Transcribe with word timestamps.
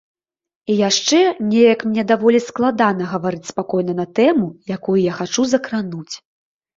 І 0.67 0.73
яшчэ 0.77 1.17
неяк 1.49 1.83
мне 1.89 2.03
даволі 2.11 2.39
складана 2.45 3.09
гаварыць 3.11 3.49
спакойна 3.51 3.93
на 3.99 4.05
тэму, 4.21 4.47
якую 4.77 4.97
я 5.01 5.13
хачу 5.19 5.45
закрануць. 5.53 6.15